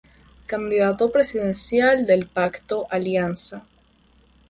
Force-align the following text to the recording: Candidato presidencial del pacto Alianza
Candidato 0.47 1.11
presidencial 1.11 2.07
del 2.07 2.25
pacto 2.25 2.87
Alianza 2.89 3.63